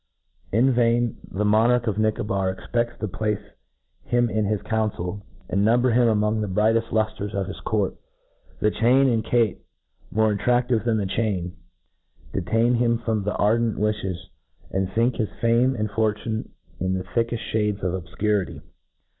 [0.51, 3.51] In vain the monarch of Nicobar expeds to place
[4.03, 7.93] him in his council, and number him among the brighteft luftres of his court!
[8.63, 9.59] The^ chain, and Kate
[10.09, 11.55] more attractive than the chain,
[12.33, 14.17] detain him from their ardent wiflies,
[14.71, 16.49] and fink his fame and' fortune
[16.79, 18.63] in the thickcft Ihades of obfcurity.'